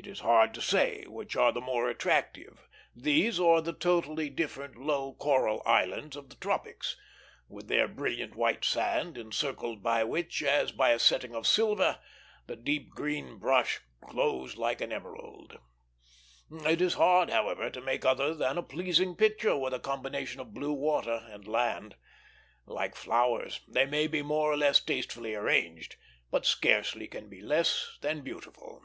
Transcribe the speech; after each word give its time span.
It 0.00 0.06
is 0.06 0.20
hard 0.20 0.54
to 0.54 0.60
say 0.62 1.02
which 1.08 1.34
are 1.34 1.50
the 1.50 1.60
more 1.60 1.88
attractive, 1.88 2.68
these 2.94 3.40
or 3.40 3.60
the 3.60 3.72
totally 3.72 4.30
different 4.30 4.76
low 4.76 5.12
coral 5.14 5.60
islands 5.66 6.14
of 6.14 6.30
the 6.30 6.36
tropics, 6.36 6.96
with 7.48 7.66
their 7.66 7.88
brilliant 7.88 8.36
white 8.36 8.64
sand, 8.64 9.18
encircled 9.18 9.82
by 9.82 10.04
which, 10.04 10.40
as 10.44 10.70
by 10.70 10.90
a 10.90 11.00
setting 11.00 11.34
of 11.34 11.48
silver, 11.48 11.98
the 12.46 12.54
deep 12.54 12.90
green 12.90 13.38
brush 13.38 13.80
glows 14.00 14.56
like 14.56 14.80
an 14.80 14.92
emerald. 14.92 15.58
It 16.64 16.80
is 16.80 16.94
hard, 16.94 17.30
however, 17.30 17.68
to 17.68 17.80
make 17.80 18.04
other 18.04 18.34
than 18.36 18.56
a 18.56 18.62
pleasing 18.62 19.16
picture 19.16 19.56
with 19.58 19.74
a 19.74 19.80
combination 19.80 20.40
of 20.40 20.54
blue 20.54 20.74
water 20.74 21.26
and 21.28 21.48
land. 21.48 21.96
Like 22.66 22.94
flowers, 22.94 23.62
they 23.66 23.84
may 23.84 24.06
be 24.06 24.22
more 24.22 24.52
or 24.52 24.56
less 24.56 24.78
tastefully 24.78 25.34
arranged, 25.34 25.96
but 26.30 26.46
scarcely 26.46 27.08
can 27.08 27.28
be 27.28 27.40
less 27.40 27.98
than 28.00 28.20
beautiful. 28.20 28.84